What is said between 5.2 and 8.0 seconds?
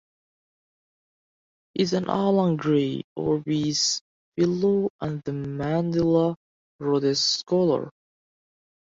The Mandela Rhodes Scholar.